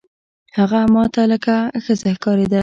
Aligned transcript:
هغه 0.57 0.79
ما 0.93 1.03
ته 1.13 1.21
لکه 1.31 1.55
ښځه 1.83 2.09
ښکارېده. 2.17 2.59